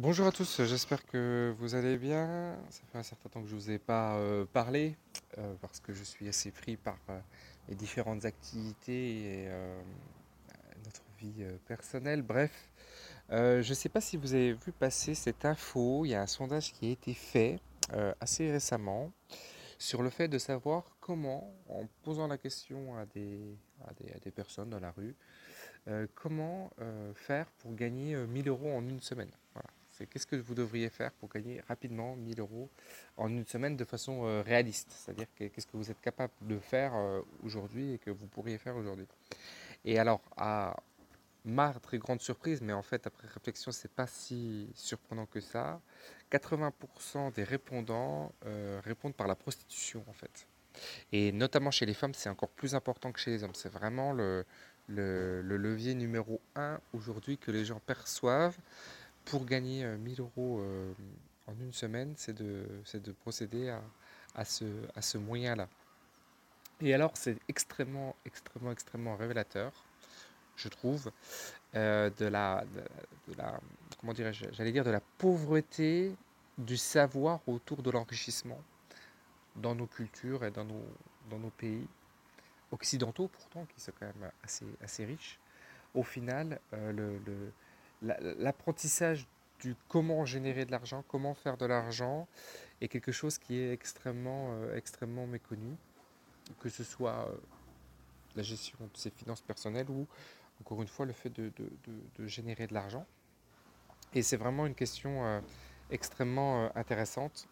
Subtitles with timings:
[0.00, 2.56] Bonjour à tous, j'espère que vous allez bien.
[2.70, 4.94] Ça fait un certain temps que je ne vous ai pas euh, parlé
[5.38, 7.18] euh, parce que je suis assez pris par euh,
[7.68, 9.48] les différentes activités et
[10.84, 12.22] notre vie personnelle.
[12.22, 12.70] Bref,
[13.28, 16.04] je ne sais pas si vous avez vu passer cette info.
[16.04, 17.58] Il y a un sondage qui a été fait
[18.20, 19.10] assez récemment
[19.78, 23.58] sur le fait de savoir comment, en posant la question à des,
[24.30, 25.16] personnes dans la rue,
[26.14, 26.70] comment
[27.16, 29.32] faire pour gagner euh, 1000 euros en une semaine.
[30.06, 32.68] Qu'est-ce que vous devriez faire pour gagner rapidement 1000 euros
[33.16, 34.90] en une semaine de façon euh, réaliste?
[34.90, 38.58] C'est-à-dire que- qu'est-ce que vous êtes capable de faire euh, aujourd'hui et que vous pourriez
[38.58, 39.06] faire aujourd'hui?
[39.84, 40.76] Et alors, à
[41.44, 45.80] ma très grande surprise, mais en fait, après réflexion, c'est pas si surprenant que ça.
[46.30, 50.46] 80% des répondants euh, répondent par la prostitution, en fait.
[51.12, 53.54] Et notamment chez les femmes, c'est encore plus important que chez les hommes.
[53.54, 54.44] C'est vraiment le,
[54.88, 58.58] le, le levier numéro un aujourd'hui que les gens perçoivent
[59.30, 60.92] pour gagner euh, 1000 euros euh,
[61.46, 63.82] en une semaine, c'est de, de procéder à,
[64.34, 65.68] à ce, à ce moyen-là.
[66.80, 69.72] Et alors, c'est extrêmement, extrêmement, extrêmement révélateur,
[70.56, 71.10] je trouve,
[71.74, 72.64] euh, de la,
[73.26, 73.60] de, la,
[74.00, 76.14] comment dirais-je, j'allais dire de la pauvreté
[76.56, 78.60] du savoir autour de l'enrichissement
[79.56, 80.84] dans nos cultures et dans nos,
[81.30, 81.86] dans nos pays
[82.72, 85.38] occidentaux pourtant, qui sont quand même assez, assez riches.
[85.94, 87.52] Au final, euh, le,
[88.02, 89.26] l'apprentissage
[89.60, 92.28] du comment générer de l'argent, comment faire de l'argent,
[92.80, 95.74] est quelque chose qui est extrêmement, euh, extrêmement méconnu,
[96.60, 97.36] que ce soit euh,
[98.36, 100.06] la gestion de ses finances personnelles ou,
[100.60, 101.52] encore une fois, le fait de,
[102.20, 103.06] générer de l'argent.
[104.14, 105.40] Et c'est vraiment une question euh,
[105.90, 107.48] extrêmement intéressante.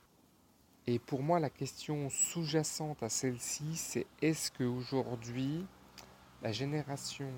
[0.86, 5.66] Et pour moi, la question sous-jacente à celle-ci, c'est est-ce qu'aujourd'hui,
[6.42, 7.28] la génération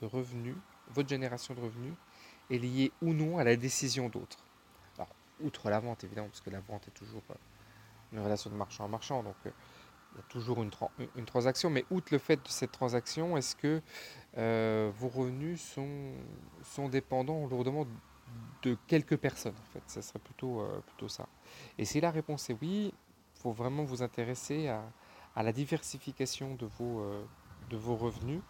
[0.00, 0.56] de revenus,
[0.90, 1.94] votre génération de revenus,
[2.50, 4.44] est liée ou non à la décision d'autres
[4.96, 7.34] Alors, outre la vente, évidemment, parce que la vente est toujours euh,
[8.12, 9.50] une relation de marchand à marchand, donc euh,
[10.14, 12.72] il y a toujours une, tran- une- une transaction, mais outre le fait de cette
[12.72, 13.82] transaction, est-ce que
[14.38, 16.12] euh, vos revenus sont,
[16.62, 17.86] sont dépendants lourdement
[18.62, 21.26] de quelques personnes En fait, ça serait plutôt, plutôt ça.
[21.78, 24.82] Et si la réponse est oui, il faut vraiment vous intéresser à,
[25.36, 27.04] à la diversification de vos,
[27.70, 28.42] de vos revenus.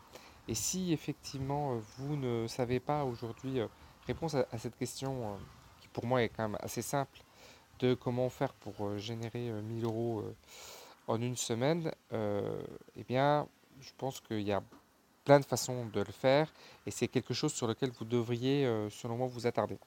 [0.48, 3.60] Et si effectivement vous ne savez pas aujourd'hui
[4.08, 5.36] euh, répondre à, à cette question, euh,
[5.80, 7.19] qui pour moi est quand même assez simple,
[7.80, 10.34] de comment faire pour euh, générer euh, 1000 euros euh,
[11.06, 12.60] en une semaine, euh,
[12.96, 13.46] eh bien,
[13.80, 14.62] je pense qu'il y a
[15.24, 16.48] plein de façons de le faire
[16.86, 19.78] et c'est quelque chose sur lequel vous devriez, euh, selon moi, vous attarder.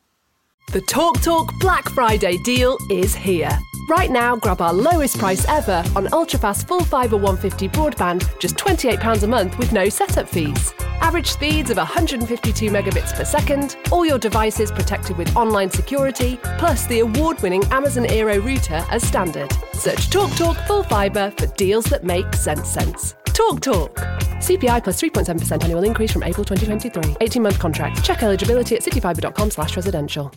[0.73, 3.49] The Talk Talk Black Friday deal is here.
[3.89, 9.23] Right now, grab our lowest price ever on ultrafast full fibre 150 broadband, just £28
[9.23, 10.73] a month with no setup fees.
[11.01, 16.85] Average speeds of 152 megabits per second, all your devices protected with online security, plus
[16.87, 19.51] the award winning Amazon Aero router as standard.
[19.73, 23.15] Search TalkTalk Talk Full Fibre for deals that make sense sense.
[23.25, 23.95] Talk Talk.
[24.41, 27.17] CPI plus 3.7% annual increase from April 2023.
[27.21, 28.03] 18 month contract.
[28.03, 30.31] Check eligibility at cityfibre.com slash residential.